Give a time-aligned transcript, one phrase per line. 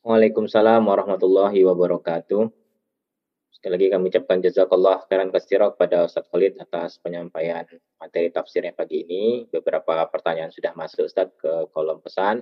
[0.00, 2.48] Waalaikumsalam warahmatullahi wabarakatuh.
[3.52, 7.68] Sekali lagi kami ucapkan jazakallah khairan kasira kepada Ustaz Khalid atas penyampaian
[8.00, 9.44] materi tafsirnya pagi ini.
[9.52, 12.40] Beberapa pertanyaan sudah masuk Ustaz ke kolom pesan.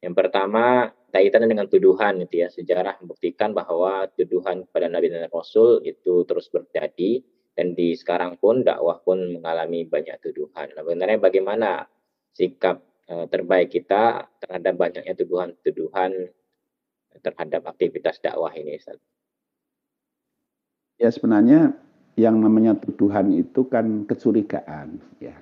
[0.00, 2.48] Yang pertama, kaitannya dengan tuduhan itu ya.
[2.48, 7.20] Sejarah membuktikan bahwa tuduhan kepada Nabi dan Rasul itu terus terjadi
[7.52, 10.72] dan di sekarang pun dakwah pun mengalami banyak tuduhan.
[10.72, 11.84] Nah, sebenarnya bagaimana
[12.32, 12.80] sikap
[13.12, 16.32] uh, terbaik kita terhadap banyaknya tuduhan-tuduhan
[17.20, 18.98] terhadap aktivitas dakwah ini Ustaz?
[20.96, 21.76] Ya sebenarnya
[22.16, 25.36] yang namanya tuduhan itu kan kecurigaan ya.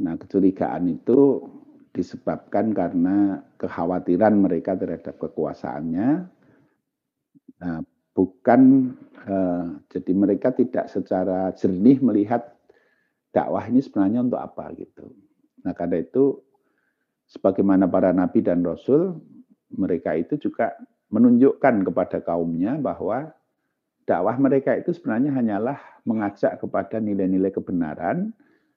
[0.00, 1.44] Nah, kecurigaan itu
[1.92, 6.08] disebabkan karena kekhawatiran mereka terhadap kekuasaannya.
[7.56, 7.78] Nah,
[8.12, 8.60] bukan
[9.28, 12.56] eh, jadi mereka tidak secara jernih melihat
[13.32, 15.12] dakwah ini sebenarnya untuk apa gitu.
[15.64, 16.40] Nah, karena itu
[17.28, 19.20] sebagaimana para nabi dan rasul
[19.72, 20.74] mereka itu juga
[21.10, 23.30] menunjukkan kepada kaumnya bahwa
[24.06, 28.30] dakwah mereka itu sebenarnya hanyalah mengajak kepada nilai-nilai kebenaran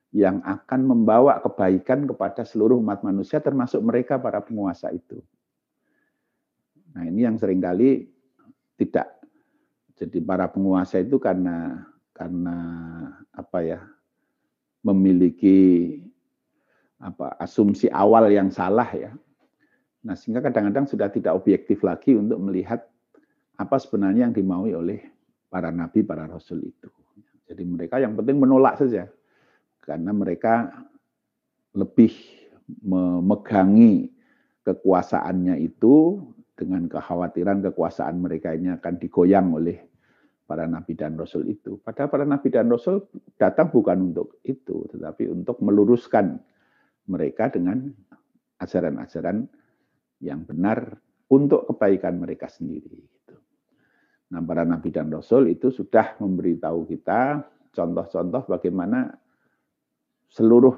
[0.09, 5.21] yang akan membawa kebaikan kepada seluruh umat manusia termasuk mereka para penguasa itu.
[6.97, 8.09] Nah, ini yang sering kali
[8.73, 9.21] tidak
[9.93, 11.85] jadi para penguasa itu karena
[12.17, 12.57] karena
[13.29, 13.81] apa ya?
[14.79, 15.91] memiliki
[17.03, 19.11] apa asumsi awal yang salah ya
[19.99, 22.87] Nah, sehingga kadang-kadang sudah tidak objektif lagi untuk melihat
[23.59, 24.99] apa sebenarnya yang dimaui oleh
[25.51, 26.87] para nabi, para rasul itu.
[27.49, 29.09] Jadi mereka yang penting menolak saja.
[29.83, 30.71] Karena mereka
[31.75, 32.13] lebih
[32.85, 34.07] memegangi
[34.63, 36.21] kekuasaannya itu
[36.53, 39.81] dengan kekhawatiran kekuasaan mereka ini akan digoyang oleh
[40.45, 41.81] para nabi dan rasul itu.
[41.81, 46.37] Padahal para nabi dan rasul datang bukan untuk itu, tetapi untuk meluruskan
[47.09, 47.89] mereka dengan
[48.61, 49.49] ajaran-ajaran
[50.19, 52.99] yang benar untuk kebaikan mereka sendiri.
[52.99, 53.35] Gitu.
[54.35, 59.13] Nah, para nabi dan rasul itu sudah memberitahu kita contoh-contoh bagaimana
[60.29, 60.75] seluruh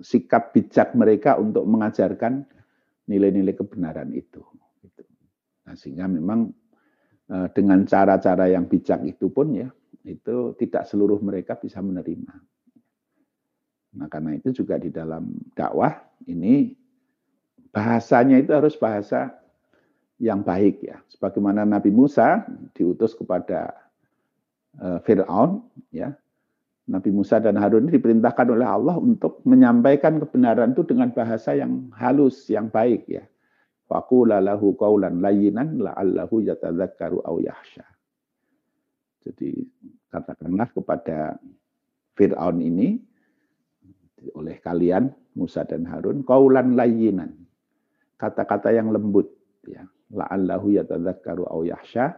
[0.00, 2.44] sikap bijak mereka untuk mengajarkan
[3.08, 4.44] nilai-nilai kebenaran itu.
[4.84, 5.02] Gitu.
[5.64, 6.52] Nah, sehingga memang
[7.32, 9.68] eh, dengan cara-cara yang bijak itu pun ya,
[10.04, 12.34] itu tidak seluruh mereka bisa menerima.
[13.96, 15.96] Nah, karena itu juga di dalam dakwah
[16.28, 16.76] ini
[17.76, 19.36] bahasanya itu harus bahasa
[20.16, 20.96] yang baik ya.
[21.12, 23.76] Sebagaimana Nabi Musa diutus kepada
[24.80, 25.60] uh, Fir'aun
[25.92, 26.16] ya.
[26.86, 32.48] Nabi Musa dan Harun diperintahkan oleh Allah untuk menyampaikan kebenaran itu dengan bahasa yang halus,
[32.48, 33.26] yang baik ya.
[33.90, 37.84] Faqula lahu qawlan layyinan la'allahu yatadzakkaru aw yahsha.
[39.26, 39.52] Jadi
[40.08, 41.36] katakanlah kepada
[42.16, 42.96] Fir'aun ini
[44.32, 47.45] oleh kalian Musa dan Harun qaulan layyinan
[48.16, 49.28] kata-kata yang lembut
[49.68, 49.84] ya.
[50.06, 52.14] La'allahu yatadzakkaru aw yahsya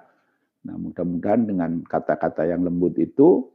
[0.67, 3.47] nah mudah-mudahan dengan kata-kata yang lembut itu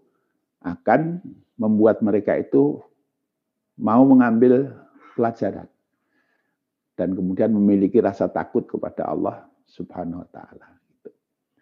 [0.63, 1.19] akan
[1.59, 2.79] membuat mereka itu
[3.77, 4.71] mau mengambil
[5.13, 5.67] pelajaran
[6.95, 10.67] dan kemudian memiliki rasa takut kepada Allah Subhanahu wa taala.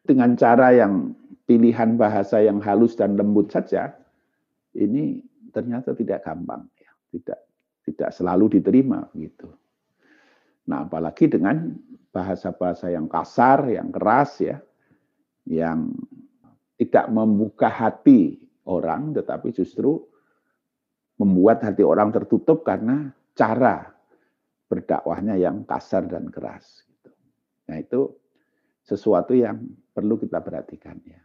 [0.06, 1.16] Dengan cara yang
[1.50, 3.92] pilihan bahasa yang halus dan lembut saja
[4.78, 5.20] ini
[5.52, 6.92] ternyata tidak gampang ya.
[7.12, 7.40] Tidak
[7.92, 9.50] tidak selalu diterima gitu
[10.70, 11.74] Nah, apalagi dengan
[12.12, 14.58] bahasa-bahasa yang kasar, yang keras ya,
[15.48, 15.96] yang
[16.78, 20.02] tidak membuka hati orang, tetapi justru
[21.22, 23.94] membuat hati orang tertutup karena cara
[24.66, 26.82] berdakwahnya yang kasar dan keras.
[26.88, 27.12] Gitu.
[27.70, 28.02] Nah itu
[28.82, 29.62] sesuatu yang
[29.94, 31.22] perlu kita perhatikan ya.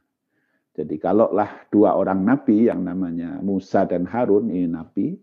[0.77, 5.17] Jadi kalaulah dua orang nabi yang namanya Musa dan Harun ini nabi,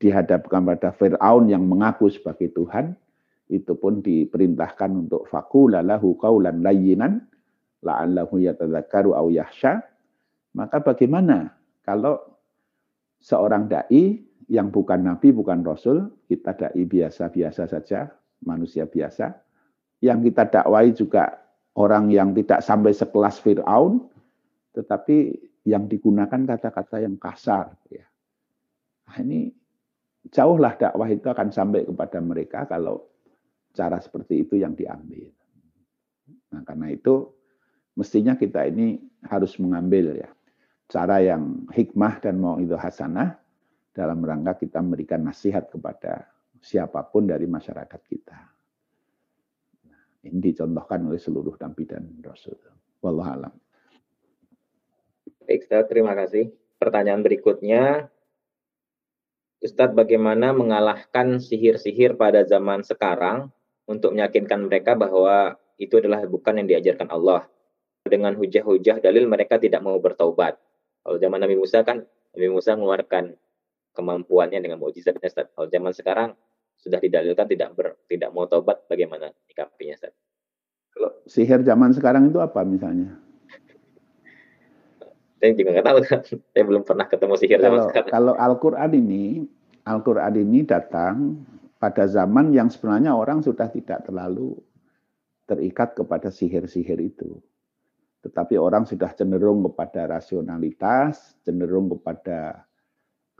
[0.00, 2.96] dihadapkan pada Fir'aun yang mengaku sebagai Tuhan,
[3.52, 7.28] itu pun diperintahkan untuk fakulalahu qaulan layyinan
[7.84, 9.84] la'allahu yatadzakkaru aw yahsya.
[10.56, 11.52] Maka bagaimana
[11.84, 12.18] kalau
[13.20, 18.10] seorang dai yang bukan nabi, bukan rasul, kita dai biasa-biasa saja,
[18.42, 19.36] manusia biasa,
[20.00, 21.38] yang kita dakwai juga
[21.76, 24.08] orang yang tidak sampai sekelas Fir'aun,
[24.74, 25.36] tetapi
[25.68, 27.76] yang digunakan kata-kata yang kasar.
[27.92, 28.08] Ya.
[29.06, 29.59] Nah, ini
[30.28, 33.08] jauhlah dakwah itu akan sampai kepada mereka kalau
[33.72, 35.32] cara seperti itu yang diambil.
[36.52, 37.30] Nah, karena itu
[37.96, 40.30] mestinya kita ini harus mengambil ya
[40.90, 43.38] cara yang hikmah dan mau itu hasanah
[43.94, 46.26] dalam rangka kita memberikan nasihat kepada
[46.58, 48.38] siapa pun dari masyarakat kita.
[49.86, 52.58] Nah, ini dicontohkan oleh seluruh nabi dan rasul.
[53.00, 53.54] Wallahualam.
[55.46, 56.52] Baik, terima kasih.
[56.78, 58.06] Pertanyaan berikutnya,
[59.60, 63.52] Ustadz bagaimana mengalahkan sihir-sihir pada zaman sekarang,
[63.90, 67.50] untuk meyakinkan mereka bahwa itu adalah bukan yang diajarkan Allah.
[68.06, 70.56] Dengan hujah-hujah dalil mereka tidak mau bertaubat.
[71.04, 73.34] Kalau zaman Nabi Musa kan Nabi Musa mengeluarkan
[73.92, 75.50] kemampuannya dengan mukjizatnya.
[75.52, 76.30] Kalau zaman sekarang
[76.80, 80.14] sudah didalilkan tidak ber, tidak mau taubat bagaimana ikapinya Ustaz?
[80.94, 83.20] Kalau sihir zaman sekarang itu apa misalnya?
[85.40, 85.98] Saya juga nggak tahu,
[86.52, 88.10] saya belum pernah ketemu sihir kalau, zaman sekarang.
[88.12, 89.24] Kalau Al-Quran ini,
[89.88, 91.40] Al-Quran ini datang
[91.80, 94.60] pada zaman yang sebenarnya orang sudah tidak terlalu
[95.48, 97.40] terikat kepada sihir-sihir itu.
[98.20, 102.68] Tetapi orang sudah cenderung kepada rasionalitas, cenderung kepada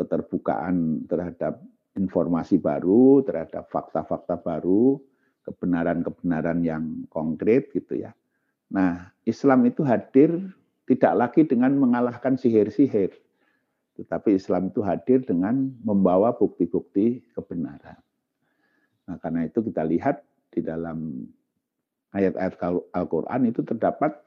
[0.00, 1.60] keterbukaan terhadap
[1.92, 4.96] informasi baru, terhadap fakta-fakta baru,
[5.44, 8.16] kebenaran-kebenaran yang konkret gitu ya.
[8.72, 10.32] Nah, Islam itu hadir
[10.90, 13.14] tidak lagi dengan mengalahkan sihir-sihir,
[13.94, 17.94] tetapi Islam itu hadir dengan membawa bukti-bukti kebenaran.
[19.06, 21.30] Nah, karena itu kita lihat di dalam
[22.10, 22.58] ayat-ayat
[22.90, 24.18] Al-Quran itu terdapat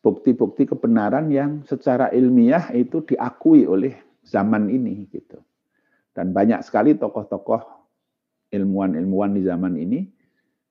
[0.00, 3.92] bukti-bukti kebenaran yang secara ilmiah itu diakui oleh
[4.24, 5.44] zaman ini gitu.
[6.16, 7.60] Dan banyak sekali tokoh-tokoh
[8.48, 10.00] ilmuwan-ilmuwan di zaman ini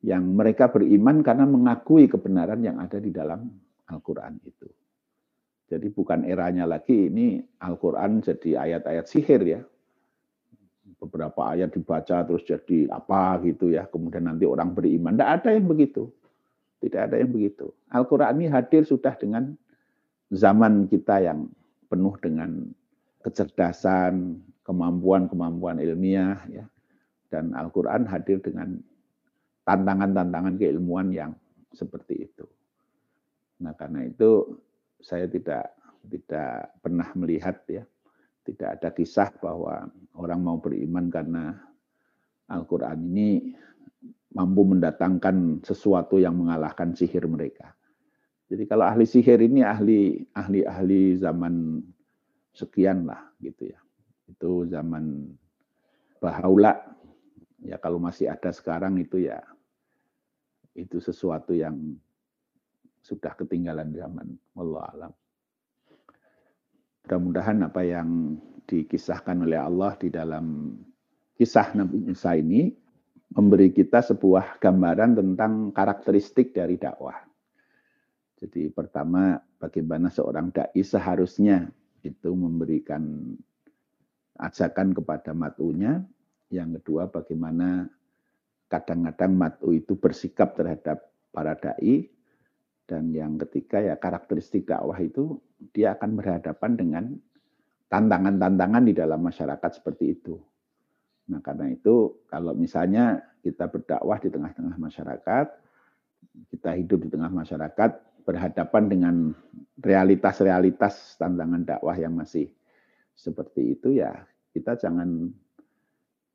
[0.02, 3.46] yang mereka beriman karena mengakui kebenaran yang ada di dalam
[3.86, 4.81] Al-Quran itu.
[5.72, 9.62] Jadi bukan eranya lagi ini Al-Quran jadi ayat-ayat sihir ya.
[11.00, 13.88] Beberapa ayat dibaca terus jadi apa gitu ya.
[13.88, 15.16] Kemudian nanti orang beriman.
[15.16, 16.12] Tidak ada yang begitu.
[16.84, 17.72] Tidak ada yang begitu.
[17.88, 19.56] Al-Quran ini hadir sudah dengan
[20.28, 21.48] zaman kita yang
[21.88, 22.68] penuh dengan
[23.24, 26.68] kecerdasan, kemampuan-kemampuan ilmiah ya.
[27.32, 28.76] Dan Al-Qur'an hadir dengan
[29.64, 31.32] tantangan-tantangan keilmuan yang
[31.72, 32.44] seperti itu.
[33.64, 34.60] Nah, karena itu
[35.02, 35.74] saya tidak
[36.08, 37.84] tidak pernah melihat ya,
[38.46, 41.54] tidak ada kisah bahwa orang mau beriman karena
[42.50, 43.54] Al-Qur'an ini
[44.32, 47.76] mampu mendatangkan sesuatu yang mengalahkan sihir mereka.
[48.52, 51.80] Jadi kalau ahli sihir ini ahli ahli ahli zaman
[52.52, 53.80] sekian lah gitu ya.
[54.28, 55.32] Itu zaman
[56.20, 56.78] Bahaula.
[57.62, 59.40] Ya kalau masih ada sekarang itu ya
[60.74, 61.96] itu sesuatu yang
[63.02, 64.28] sudah ketinggalan zaman.
[64.58, 65.14] Allah alam.
[67.06, 68.38] Mudah-mudahan apa yang
[68.70, 70.78] dikisahkan oleh Allah di dalam
[71.36, 72.72] kisah Nabi Musa ini
[73.34, 77.18] memberi kita sebuah gambaran tentang karakteristik dari dakwah.
[78.42, 81.70] Jadi pertama bagaimana seorang dai seharusnya
[82.02, 83.34] itu memberikan
[84.42, 86.02] ajakan kepada matunya.
[86.52, 87.88] Yang kedua, bagaimana
[88.68, 92.10] kadang-kadang matu itu bersikap terhadap para dai.
[92.92, 95.40] Dan yang ketiga ya karakteristik dakwah itu
[95.72, 97.04] dia akan berhadapan dengan
[97.88, 100.36] tantangan-tantangan di dalam masyarakat seperti itu.
[101.32, 105.48] Nah karena itu kalau misalnya kita berdakwah di tengah-tengah masyarakat,
[106.52, 107.92] kita hidup di tengah masyarakat,
[108.28, 109.16] berhadapan dengan
[109.80, 112.52] realitas-realitas tantangan dakwah yang masih
[113.16, 115.32] seperti itu ya kita jangan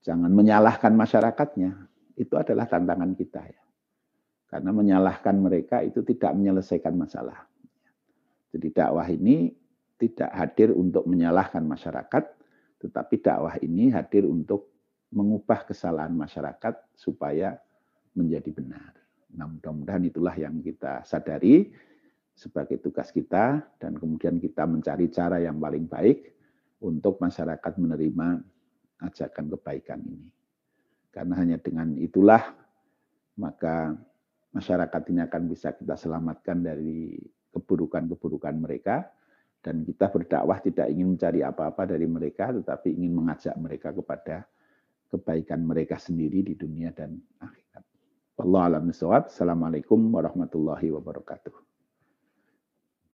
[0.00, 1.92] jangan menyalahkan masyarakatnya.
[2.16, 3.60] Itu adalah tantangan kita ya.
[4.56, 7.44] Karena menyalahkan mereka itu tidak menyelesaikan masalah.
[8.56, 9.52] Jadi dakwah ini
[10.00, 12.24] tidak hadir untuk menyalahkan masyarakat,
[12.80, 14.72] tetapi dakwah ini hadir untuk
[15.12, 17.60] mengubah kesalahan masyarakat supaya
[18.16, 18.96] menjadi benar.
[19.36, 21.68] Nah, mudah-mudahan itulah yang kita sadari
[22.32, 26.32] sebagai tugas kita dan kemudian kita mencari cara yang paling baik
[26.80, 28.40] untuk masyarakat menerima
[29.04, 30.32] ajakan kebaikan ini.
[31.12, 32.56] Karena hanya dengan itulah
[33.36, 33.92] maka
[34.56, 37.20] masyarakat ini akan bisa kita selamatkan dari
[37.52, 39.04] keburukan-keburukan mereka
[39.60, 44.48] dan kita berdakwah tidak ingin mencari apa-apa dari mereka tetapi ingin mengajak mereka kepada
[45.12, 47.84] kebaikan mereka sendiri di dunia dan akhirat.
[48.36, 51.75] Wallahu a'lam Assalamualaikum warahmatullahi wabarakatuh.